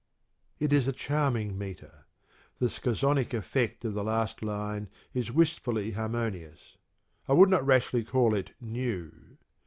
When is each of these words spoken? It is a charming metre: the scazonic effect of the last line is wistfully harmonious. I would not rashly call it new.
It 0.57 0.73
is 0.73 0.87
a 0.87 0.93
charming 0.93 1.59
metre: 1.59 2.07
the 2.57 2.69
scazonic 2.69 3.35
effect 3.35 3.85
of 3.85 3.93
the 3.93 4.03
last 4.03 4.41
line 4.41 4.89
is 5.13 5.31
wistfully 5.31 5.91
harmonious. 5.91 6.77
I 7.27 7.33
would 7.33 7.49
not 7.49 7.63
rashly 7.63 8.03
call 8.03 8.33
it 8.33 8.55
new. 8.59 9.37